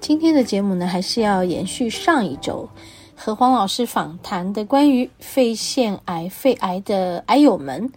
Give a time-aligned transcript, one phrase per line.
[0.00, 2.66] 今天的节目呢，还是要延续上一周
[3.14, 7.92] 和黄老师访谈的关于肺腺癌、肺癌的癌友们，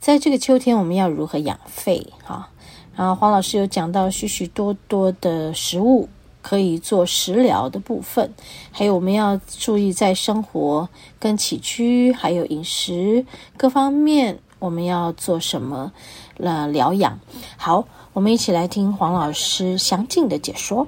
[0.00, 2.04] 在这个秋天我们要如何养肺？
[2.24, 2.48] 哈，
[2.96, 6.08] 然后黄老师有讲到许许多多的食物
[6.42, 8.30] 可以做食疗的部分，
[8.72, 10.88] 还有我们要注意在生活
[11.20, 13.24] 跟起居，还有饮食
[13.56, 15.92] 各方面，我们要做什么
[16.36, 17.18] 那疗养？
[17.56, 17.86] 好。
[18.14, 20.84] 我们一起来听黄老师详尽的解说。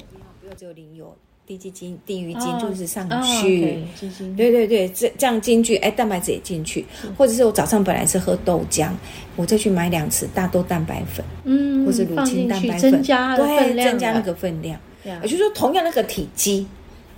[0.97, 3.79] 有低基金、低鱼精，就是上去。
[4.37, 6.85] 对对对，这这样进去，哎，蛋白质也进去。
[7.17, 8.91] 或者是我早上本来是喝豆浆，
[9.37, 14.79] 我再去买两匙大豆蛋白粉，嗯，或者乳清蛋白粉，增加对，增加那个分量。
[15.05, 16.67] 也就是说，同样那个体积，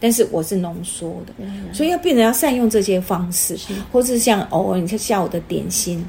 [0.00, 1.34] 但是我是浓缩的，
[1.72, 3.58] 所以要病人要善用这些方式，
[3.90, 6.04] 或者是像偶尔你看下午的点心。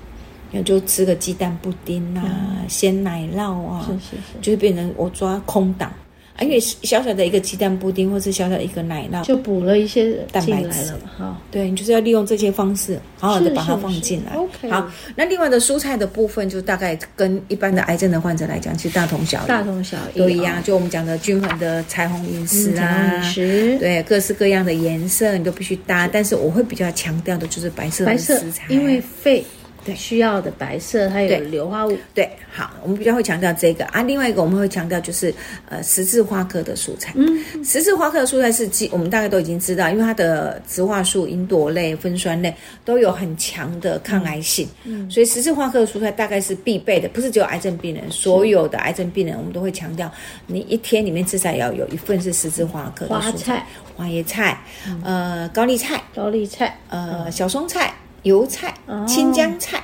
[0.63, 5.91] 就吃个鸡蛋布丁啊，嗯、鲜奶酪啊，是是是，就是变成我抓空档，
[6.35, 11.37] 啊，因为小小的一个鸡蛋布丁，或是小小的一个奶酪，就补了一些蛋白质了哈。
[11.51, 14.35] 对，你就是要利用这些方式，好好的把它放进来。
[14.35, 14.69] OK。
[14.69, 20.63] 好，那另外的蔬菜的部分，就大概跟一般的癌症的患者来讲，其实大同小异，大同小异都一样。
[20.63, 26.07] 就我们讲的均衡的彩虹饮食啊，饮食，对，各式各样的颜色你都必须搭。
[26.07, 29.43] 但是我会比较强调的就是白色的食材，因为肺。
[29.85, 32.29] 对，需要的白色，它有硫化物对。
[32.55, 34.03] 好，我们比较会强调这个啊。
[34.03, 35.33] 另外一个我们会强调就是
[35.69, 37.11] 呃十字花科的蔬菜。
[37.15, 42.53] 嗯，十字花科的蔬菜是基，我们大概都已经知道，因为它的植化素、吲哚类、酚酸类
[42.85, 44.67] 都有很强的抗癌性。
[44.83, 50.11] 嗯，所以十字花科的蔬菜大概是必备的，不是只有癌症病人，所有的癌症病人我们都会强调，
[50.45, 53.67] 你一天里面至少要有一份是十字花科的蔬菜，花菜、
[53.97, 54.61] 花椰菜、
[55.03, 57.91] 呃高丽菜、高丽菜、呃小松菜。
[58.23, 58.73] 油菜、
[59.07, 59.83] 青江菜、哦、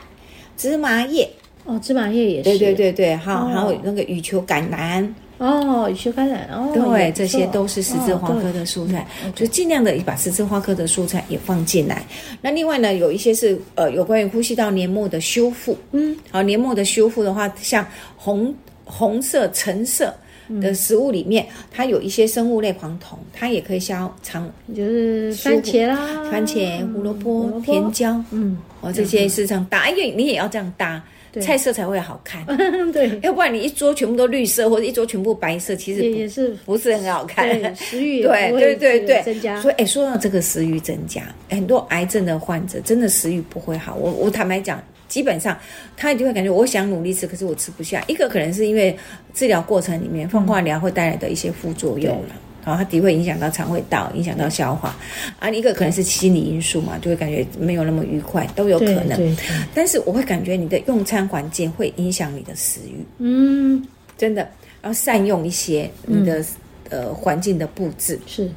[0.57, 1.29] 芝麻叶。
[1.65, 2.43] 哦，芝麻叶也是。
[2.43, 5.07] 对对对对，好，还有、哦、那个羽球橄榄。
[5.37, 12.03] 哦，羽球橄榄哦，对，这些都是十字花科的蔬菜，哦、就尽量的把十字花科的蔬菜也放进来。
[12.41, 17.85] 那另外呢，有一些是呃有关于呼吸道黏膜的修复，嗯，好，黏膜的修复的话，像
[18.17, 20.13] 红红色、橙色。
[20.61, 25.97] 的食物里面，它有一些生物类黄酮，它也可以消肠，就是番茄啦、
[26.31, 31.03] 番茄、胡萝卜、甜椒，嗯，哦，这些是这样搭，因为你也要这样搭，
[31.41, 32.43] 菜色才会好看。
[32.91, 37.75] 对，要不然你一桌全部都绿色，或者一桌全部白色，其实也是不是很好看。
[37.75, 39.61] 食欲 对对对对增加。
[39.61, 43.95] 所以哎，说到这个食欲增加，很多癌症的患者真的食欲不会好。
[43.95, 44.81] 我我坦白讲。
[45.09, 45.57] 基本上，
[45.97, 48.01] 他一定会感觉我想努力吃，可是我吃不下。
[48.07, 48.97] 一个可能是因为
[49.33, 54.95] 治疗过程里面放化疗会带来的一些副作用了，然后它的确会影响到肠胃道，影响到消化。
[55.39, 59.37] 啊，一个可能是心理因素嘛，就会感觉没有那么愉快，都有可能。
[59.73, 63.85] 但是我会感觉你的用餐环境会影响你的食欲，嗯，
[64.17, 64.47] 真的。
[64.81, 66.45] 要善用一些你的、嗯、
[66.89, 68.49] 呃环境的布置，是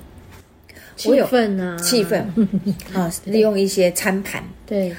[0.94, 2.22] 气氛啊，气氛
[2.94, 4.94] 啊，利用一些餐盘，对。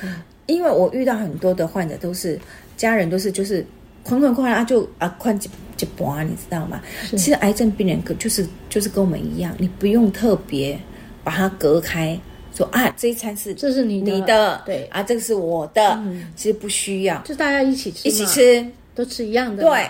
[0.47, 2.39] 对因为我遇到很多的患者都是
[2.75, 3.65] 家人都是就是
[4.03, 6.81] 款款款啊就啊宽几几啊，你知道吗？
[7.11, 10.77] 其实癌症病人可就是就是跟我们一样，你不用特别
[11.23, 12.17] 把它隔开，
[12.55, 14.85] 说啊这一餐是这是你的你的对。
[14.85, 18.65] 啊这个是我的，嗯、其实不需要，就大家一起吃一起吃。
[18.95, 19.87] 都吃一样的，对。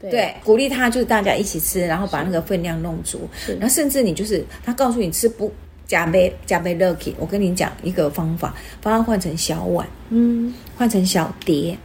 [0.00, 3.20] 对，对鼓励他就是大家一起吃，然后把那个分量弄足，
[3.60, 5.52] 然后甚至你就是他告诉你吃不。
[5.92, 11.76] 加杯加杯 lucky，我跟你讲一个方法，把它换成小碗，嗯，换成小碟，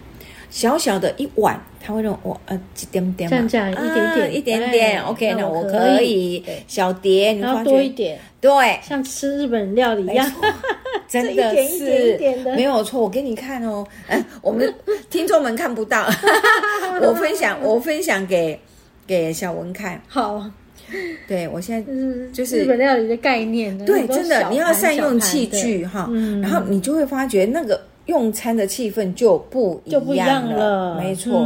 [0.50, 10.32] 小小的一碗，他会让我呃几点点嘛，这样这样一点点、啊、一点点，OK，那我可以小碟，你要多一点，对，像吃日本料理一样，
[11.10, 12.18] 真的是。
[12.56, 13.02] 没有错。
[13.02, 14.74] 我给你看哦，哎， 我们
[15.10, 16.08] 听众们看不到，
[17.04, 18.58] 我分享我分享给
[19.06, 20.50] 给小文看，好。
[21.28, 21.92] 对，我现在
[22.32, 23.78] 就是日本料理的概念。
[23.86, 26.10] 对，真的，你要善用器具哈，
[26.42, 30.96] 然后你就会发觉那个用餐的气氛就不一样了。
[30.98, 31.42] 没错，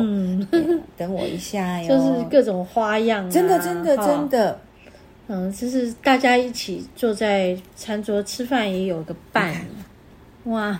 [0.98, 1.90] 等我一下哟。
[1.90, 4.60] 就是各种花样，真的，真的，真的。
[5.28, 9.54] 嗯，就是大家一起坐在餐桌吃饭，也有个伴。
[10.46, 10.78] 哇，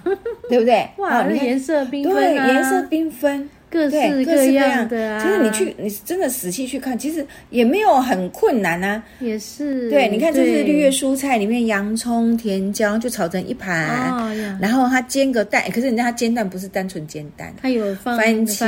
[0.50, 0.90] 对不对？
[0.98, 3.50] 哇，颜色缤纷，对，颜色缤纷。
[3.72, 5.24] 各式对各样的啊。
[5.24, 9.02] 其实你去，你真的仔细去看，其实也没有很困难啊。
[9.20, 9.90] 也是。
[9.90, 14.30] 对，你看这是绿叶蔬菜里面，洋葱、甜椒就炒成一盘，哦、
[14.62, 18.66] 然后它煎个蛋，可是人家它煎蛋不是单纯煎蛋，它有放番茄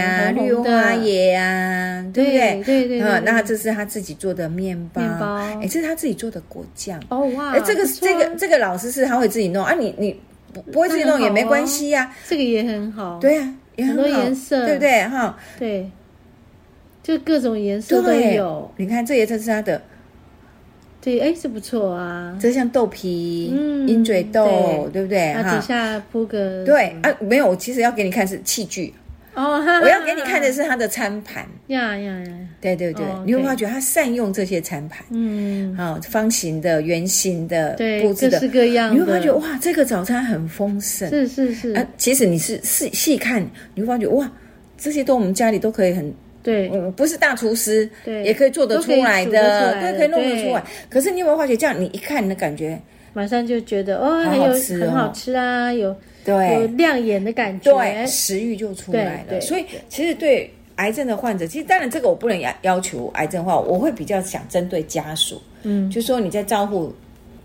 [0.00, 2.62] 啊、绿花椰啊，对不对？
[2.64, 3.00] 对对对。
[3.00, 7.00] 嗯，那这是他自己做的面包，面包，哎，这是他自己做的果酱。
[7.08, 10.18] 哦哇，哎，这个这个这个老师是他会自己弄啊，你你
[10.52, 13.18] 不不会自己弄也没关系呀，这个也很好。
[13.20, 13.54] 对啊。
[13.78, 15.02] 很多颜色，对不对？
[15.04, 15.90] 哈，对，
[17.02, 18.70] 就各种颜色都有。
[18.76, 19.80] 你看，这也是它的，
[21.00, 22.36] 对，哎，是不错啊。
[22.40, 25.32] 这像豆皮，嗯，鹰嘴豆，对不对？
[25.32, 28.92] 啊底下铺个，对啊，没有，我其实要给你看是器具。
[29.34, 31.46] 哦，我要给你看的是他的餐盘。
[31.68, 32.32] 呀呀呀！
[32.60, 38.94] 对对对，你会发觉他善用这些餐盘，嗯，好，方形的、圆形的、布置的，各式各样。
[38.94, 41.08] 你会发觉哇，这个早餐很丰盛。
[41.08, 41.72] 是是是。
[41.72, 43.42] 啊，其实你是细细看，
[43.74, 44.30] 你会发觉哇，
[44.76, 46.12] 这些都我们家里都可以很
[46.42, 50.62] 对，嗯，不是大厨师，对，也可以做得出来的，对，可以弄得出来。
[50.90, 52.78] 可是你有没有发觉，这样你一看，你的感觉
[53.14, 55.96] 马上就觉得哦，很有很好吃啊，有。
[56.24, 59.40] 对，有亮眼的感觉，对，食欲就出来了。
[59.40, 66.94] 所以，其实对癌症的患者，其实当然这个我不能要要求癌症化，我会比较想针对家属，嗯，就说你在照顾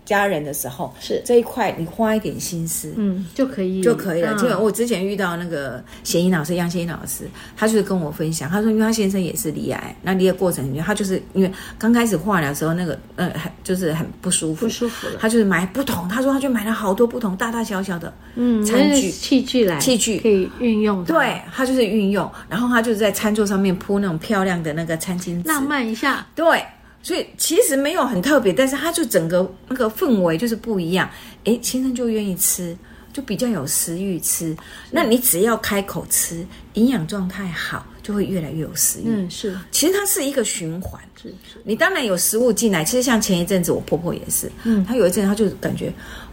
[0.08, 1.22] 家人的时候，是。
[1.26, 4.34] 这一块你花一点心思，嗯，就可以就可以了。
[4.38, 20.18] 就我之前遇到那个贤英老师，杨贤英老师，他就是跟我分享，他说，因为他先生也是离癌，那离的过程里面，他就是因为刚开始化疗的时候，那个呃，很就是很不舒服，不舒服了，他就是买不同，他说他就买了好多不同大大小小的嗯餐具器具来器具。
[20.20, 26.64] 可以运用，对他就是运用，然后他就是在餐桌上面铺那种漂亮的那个餐巾纸，浪漫一下，对。
[27.02, 31.08] 所以其实没有很特别，但是它就整个那个氛围就是不一样。
[31.44, 32.76] 哎，先生就愿意吃，
[33.12, 34.56] 就比较有食欲吃。
[34.90, 39.04] 那你只要开口吃，营养状态好，就会越来越有食欲。
[39.06, 39.56] 嗯，是。
[39.70, 41.00] 其实它是一个循环。
[41.20, 41.60] 是是。
[41.64, 45.92] 你当然有食物进来，其实像前一阵子我婆婆也是，嗯，她有一阵她就感觉。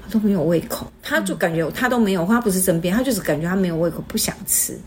[0.10, 4.78] 都没有胃口，他就感觉他都没有，他不是生病，他就是感觉他没有胃口，不想吃。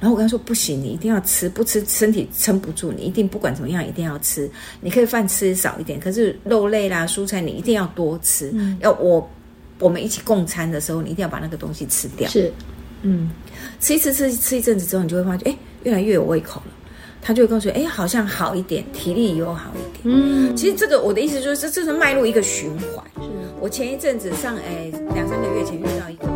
[0.00, 4.50] 然后我跟他说：“不行，你一定要吃，不吃身体撑不住，你一定不管怎么样一定要吃。
[4.80, 8.50] 你可以饭吃少一点，可是肉类啦、蔬菜你一定要多吃。
[8.54, 9.28] 嗯、要我
[9.78, 12.28] 我们一起共餐的时候，你一定要把那个东西吃掉。
[12.28, 12.52] 是，
[13.02, 13.30] 嗯，
[13.80, 16.72] 吃一次吃吃一阵子之后，你就会发觉，哎，越来越有胃口了。
[17.26, 20.14] 他就会告诉说，哎，好像好一点，体力又好一点。
[20.14, 23.04] 嗯，其实这个我的意思就是，这这是迈入一个循环。
[23.16, 23.28] 是。
[23.58, 26.28] 我前一阵子上，哎，两三个月前遇到一个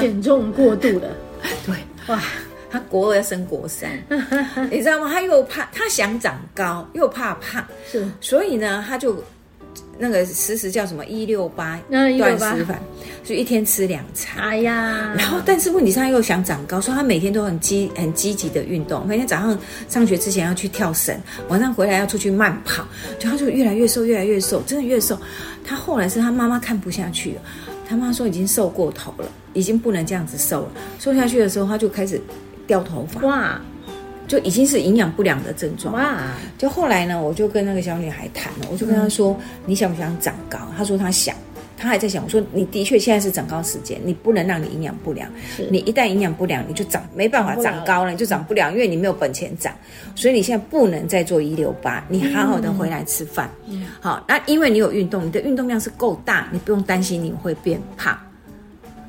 [0.00, 1.10] 减重过度的，
[1.66, 1.74] 对，
[2.08, 2.22] 哇，
[2.70, 3.90] 他国二要升国三，
[4.70, 5.10] 你知道吗？
[5.12, 9.22] 他又怕，他想长高，又怕胖，是，所以呢，他就
[9.98, 11.04] 那个时时叫什么？
[11.06, 12.74] 一六八断食法，
[13.22, 14.42] 就一天吃两餐。
[14.42, 21.14] 哎呀，然后但是问题是他又想长高，所以他每天都很积很积极的运动，每天早上上学之前要去跳绳，
[21.48, 22.84] 晚上回来要出去慢跑，
[23.18, 25.18] 就他就越来越瘦，越来越瘦，真的越瘦。
[25.62, 27.42] 他后来是他妈妈看不下去了。
[27.90, 30.68] 他妈说已经瘦过头了，已经不能这样子瘦了。
[31.00, 32.20] 瘦下去的时候，他就开始
[32.64, 33.60] 掉头发，哇，
[34.28, 35.92] 就已经是营养不良的症状。
[35.92, 41.34] 哇，就后来呢，我就跟那个小女孩谈了，我就跟她说：“嗯、你想不想长高？”她说她想，
[41.80, 42.22] 她还在想。
[42.22, 45.26] 我说：“你的确现在是长高时间，你不能让你营养不良。
[45.70, 49.74] 你一旦营养不良，你就长没办法长高了，你就长不了，因为你没有本钱长。
[50.14, 58.18] 所以你现在不能再做一六八，你好好的回来吃饭。”嗯好，那因为你有运动，你的运动量是够大，你不用担心你会变胖。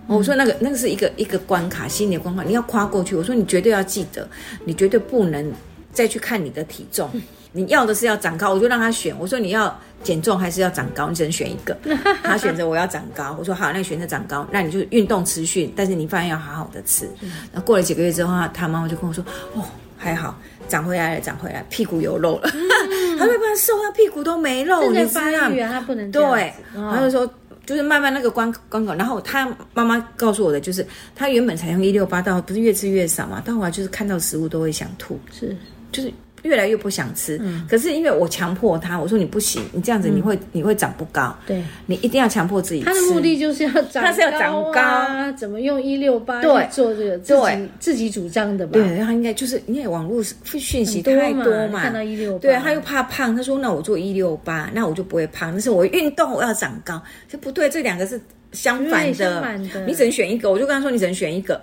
[0.07, 3.15] 嗯、我说那个那个是一个一个关卡，心理关卡，你要跨过去。
[3.15, 4.27] 我说你绝对要记得，
[4.63, 5.51] 你绝对不能
[5.91, 7.09] 再去看你的体重，
[7.51, 9.15] 你要的是要长高，我就让他选。
[9.19, 11.77] 我说你要减重还是要长高，你只能选一个。
[12.23, 17.09] 他选择我要长高，我说好，那你选择长高，那你就运动持续，但是你饭要好好的吃。
[17.51, 19.63] 那过了几个月之后，他妈妈就跟我说，哦，
[19.97, 20.37] 还好。
[20.67, 22.49] 长回来了，长回来，屁股有肉了。
[23.19, 27.33] 他会变瘦，他屁股都没肉，你知道发育啊，他不能这对样子，哦他就说。
[27.63, 35.55] 就是慢慢那个关关口，然后他妈妈告诉我的就是，他原本才用一六八，到不是越吃越少嘛，到后来就是看到食物都会想吐，是
[35.91, 36.11] 就是
[36.43, 37.37] 越来越不想吃。
[37.41, 41.63] 嗯可是因为我强迫他，我说你不行，你这样子你会、你会长不高，对。
[41.85, 42.85] 你一定要强迫自己吃。
[42.85, 48.73] 他的目的就是要长高、啊，他是要长高怎么用一六八对做这个自己自己主张的吧？
[48.73, 55.51] 对，他应该就是因为网络讯息太多嘛，看到一六八，对，他又怕胖，他说那我做一六八，那我就不会胖。
[55.51, 58.19] 但是我运动我要长高，这不对，这两个是
[58.51, 60.51] 相反的，相反的你只能选一个。
[60.51, 61.61] 我就跟他说，你只能选一个，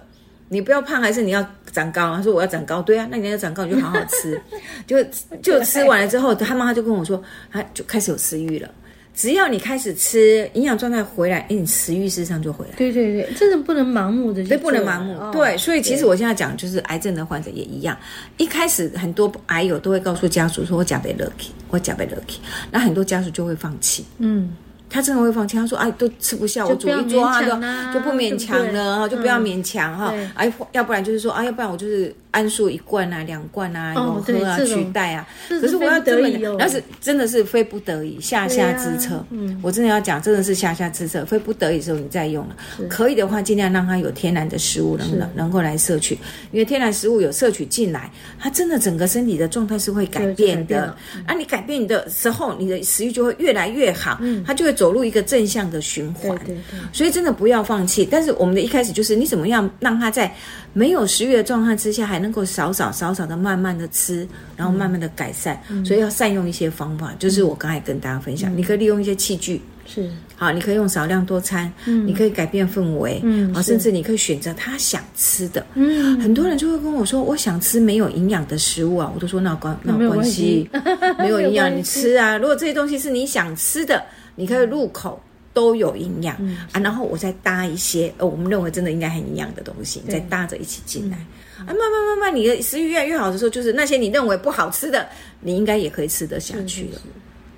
[0.49, 2.17] 你不要胖还是你要长高？
[2.17, 4.40] 他说我要长高，对啊，那你要长高你就好好吃，
[4.87, 5.02] 就
[5.43, 8.71] 就吃完了之后，他妈妈就跟我说，他就开始有食欲了。
[9.14, 12.71] 只要你开始吃，营养状态回来，哎，你食欲事实上就回来。
[12.76, 15.12] 对对对，真的不能盲目的，对，不能盲目。
[15.19, 17.99] 哦、对，所以其实我现在讲，就是癌症的患者也一样。
[18.37, 22.37] 一开始很多癌友都会告诉家属说：“我假被 lucky，我假被 lucky。”
[22.71, 24.05] 那很多家属就会放弃。
[24.19, 24.55] 嗯。
[24.90, 27.49] 他真的会放弃，他说：“哎，都吃不下，我煮一桌啊，就
[27.95, 30.12] 就不勉强了，就不要勉强哈。
[30.35, 35.28] 哎，要不然就是说，啊，要不然我就是安素一罐啊，两罐啊，有喝啊，取代啊。
[35.49, 39.25] 可是我要这么，那是真的是非不得已，下下之策。
[39.30, 42.57] 嗯，我真的要讲，真的是下下之策，非不得已的时候你再用了。
[42.88, 46.16] 可以的话，尽量让它有天然的食物能能能够来摄取，
[46.52, 50.97] 因为天然食物有摄取进来，它真的整个身体的状态是会改变的。
[51.26, 54.78] 啊，你改变你的时候，你的食欲就会越来越好，嗯，他就会。
[54.78, 58.07] 走入一个正向的循环，对对对，所以真的不要放弃。
[58.09, 60.33] 但是我们的一开始就是，你怎么样让它在
[60.78, 64.25] 没有食欲的状态之下，还能够少少少少的慢慢的吃，
[64.56, 65.61] 然后慢慢的改善。
[65.68, 70.08] 嗯、所以要善用一些方法，就是我刚才跟大家分享，嗯、你可以利用一些器具，是。
[70.37, 80.70] 好，你可以用少量多餐，嗯，你可以改变氛围，嗯，甚至你可以选择他想吃的，嗯，很多人就会跟我说，我想吃没有营养的食物啊，我都说那关那有关系，
[81.18, 84.00] 没有营养 你吃啊，如果这些东西是你想吃的。
[84.40, 85.20] 你可以入口
[85.59, 91.19] 都有营养、嗯、啊，然后我再搭一些呃，我们认为真的应该很营养的东西，再搭着一起进来、
[91.59, 95.05] 嗯、啊，慢慢慢慢，你的食欲越来越好的时候，就是那些你认为不好吃的，
[95.41, 96.93] 你应该也可以吃得下去了。
[96.93, 97.00] 是是是。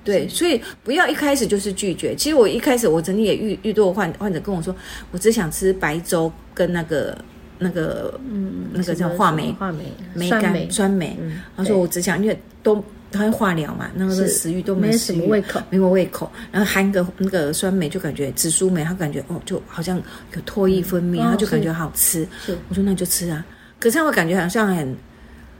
[0.02, 2.14] 对，所以不要一开始就是拒绝。
[2.16, 4.74] 其实我一开始我曾经也遇遇到患患者跟我说，
[5.10, 7.18] 我只想吃白粥跟那个
[7.58, 11.18] 那个嗯那个叫话梅话梅梅干酸梅，
[11.54, 12.82] 他说我只想因为都。
[13.12, 16.30] 他会化疗嘛，那个食欲都没什么胃口，没有胃口。
[16.52, 20.00] 然后含个那个酸梅，就感觉紫苏梅，他感觉哦，就好像
[20.34, 22.26] 有唾液分泌，他就感觉好吃。
[22.44, 23.44] 是，我说那就吃啊。
[23.78, 24.96] 可是他会感觉好像很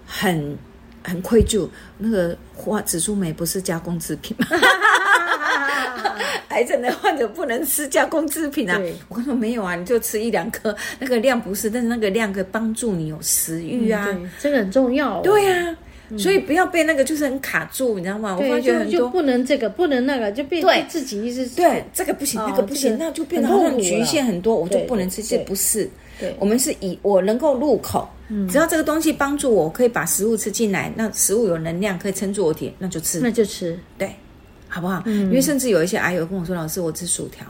[0.06, 0.58] 很
[1.02, 1.68] 很愧疚。
[1.98, 4.46] 那个花紫苏梅不是加工制品吗？
[6.50, 8.78] 癌症的患者不能吃加工制品啊。
[9.08, 14.06] 我跟你说没有啊，你就吃一两颗，那个量不是，但是那个量可以帮助你有食欲啊。
[14.38, 15.20] 这个很重要。
[15.22, 15.76] 对呀。
[16.18, 18.36] 所以不要被那个就是很卡住，你知道吗？
[18.36, 20.84] 我发觉很多就不能这个，不能那个，就变对。
[20.88, 25.22] 自己一直对这个不行，那个不行，那就变得好像局限很多，我就不能吃。
[25.22, 25.88] 这不是，
[26.18, 28.08] 对，我们是以我能够入口，
[28.48, 34.14] 只要这个东西帮助我，可以把食物吃进来，那食物有能量可以撑住我体，那就吃，那就吃，对，
[34.68, 35.02] 好不好？
[35.06, 37.46] 因为甚至有一些癌友跟我说：“老师，我吃薯条。”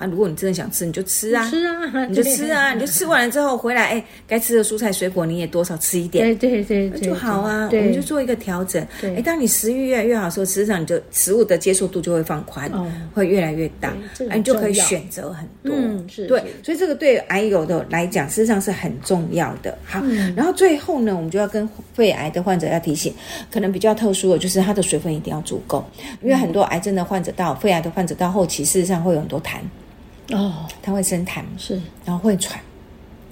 [0.00, 7.68] 啊，如果你真的想吃，你就吃啊，吃啊， 你就吃啊，你就吃完了之后回来，哎，该吃的蔬菜水果你也多少吃一点，对对对，就好啊。
[7.70, 8.82] 我们就做一个调整。
[9.02, 12.70] 哎，当你食欲越来越好的时候，实际上你就食物的接受度就会放宽，
[13.12, 13.92] 会越来越大，
[14.30, 15.74] 哎，你就可以选择很多。
[15.76, 19.76] 嗯，是对，所以这个对癌友的来讲，实际上是很重要的。
[19.84, 20.02] 好，
[20.34, 23.12] 然后最后呢，我们就要跟肺癌的患者要提醒，
[23.52, 25.84] 可能比较特殊的，就是他的水分一定要足够，
[26.22, 29.56] 因为很多癌症的患者到肺癌的患者到后期，事实上会有很多痰。
[30.32, 32.60] 哦，他会生痰，是，然后会喘，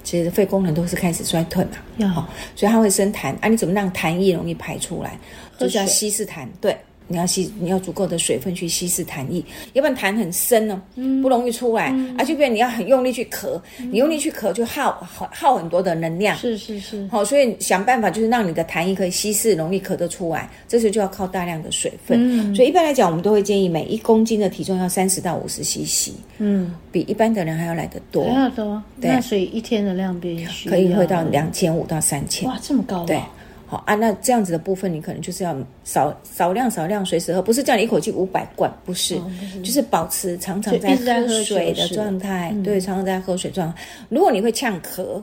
[0.03, 2.25] 其实肺功能都是开始衰退嘛，要、哦，
[2.55, 3.35] 所以他会生痰。
[3.41, 3.47] 啊。
[3.47, 5.17] 你怎么让痰液容易排出来？
[5.57, 6.77] 就是要稀释痰，对。
[7.11, 10.81] 你要吸，你要足够的水分去稀释痰液，要不然痰很深呢，
[11.21, 13.59] 不容易出来，而且变你要很用力去咳，
[13.91, 16.37] 你用力去咳就耗耗耗很多的能量。
[16.37, 17.07] 是是是。
[17.11, 22.55] 好，所以想办法就是让你的痰液可以稀释，容易咳得出来，这时候就要靠大量的水分。
[22.55, 28.81] 所以一般来讲，我们都会建议每一公斤的体重要三十到五十 CC，嗯，比一般的人还要来得多，还要多。
[29.01, 32.47] 对，那所以一天的量必须可以会到两千五到三千。
[32.47, 33.03] 哇，这么高？
[33.05, 33.19] 对。
[33.69, 43.81] 好啊，那这样子的部分，你可能就是要少少量少量随时喝，不是叫你一口气五百罐，不是，哦、不是就是保持常常在喝水的状态，嗯、对，常常在喝水状态。
[44.09, 45.21] 如果你会呛咳，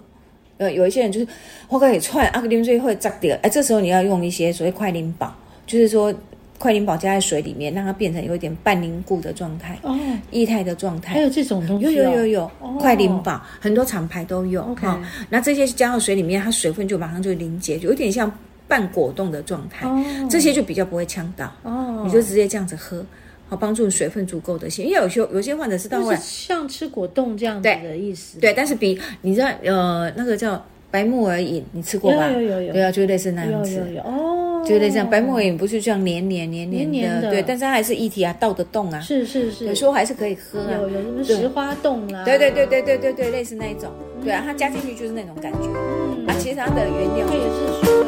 [0.58, 1.26] 呃，有一些人就是
[1.68, 5.34] 我可以串，阿克林最会扎掉，哎，这时候你要用一些所谓快灵宝，
[5.66, 6.14] 就是说。
[6.58, 9.94] 快灵宝加在水里面，让它变成有一点半凝固的状态，哦，
[10.30, 11.14] 液态的状态。
[11.14, 11.84] 还有这种东西？
[11.84, 14.62] 有有有有，快灵宝很多厂牌都有。
[14.62, 14.86] OK，
[15.28, 18.30] 那这些加到水里面，它水分就马上就凝结，就有点像
[18.66, 21.52] 半果冻的状态，哦、这些就比较不会呛到。
[21.62, 23.04] 哦，你就直接这样子喝，
[23.48, 24.82] 好帮助水分足够的些。
[24.82, 28.40] 因为有些有些患者是到后来像吃果冻这样子的意思。
[28.40, 32.28] 对，对，但是比你知道呃那个叫白木耳饮，你吃过吧？
[32.30, 32.72] 有有有有。
[32.72, 33.75] 对啊，就类似那样子。
[33.76, 34.42] 有有有哦。
[34.66, 39.00] 就类似这样，白木耳不是这样黏黏黏黏的，黏黏的对，但是它还是液体啊，倒得动啊。
[39.00, 39.66] 是是是。
[39.66, 40.73] 有时候还是可以喝啊。
[40.73, 42.25] 有有什么石花冻啊？
[42.25, 43.90] 对对对对对对对，类似那一种。
[44.23, 45.58] 对啊，它加进去就是那种感觉。
[45.68, 47.26] 嗯啊，其实它的原料。
[47.28, 48.06] 它也是水分，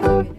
[0.00, 0.32] 它的原料。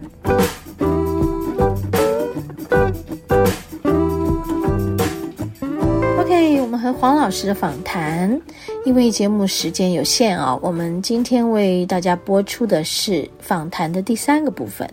[6.20, 8.40] OK，我们和黄老师的访谈，
[8.86, 14.90] 因为节目时间有限啊，我们今天为大家播出的是访谈的第三个部分。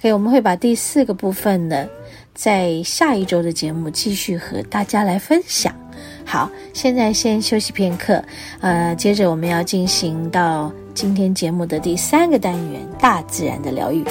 [0.00, 1.86] OK，我们会把第四个部分呢，
[2.34, 5.74] 在下一周的节目继续和大家来分享。
[6.24, 8.24] 好，现在先休息片刻，
[8.62, 14.02] 呃，接着我们要进行到今天节目的第三个单元——大自然的疗愈。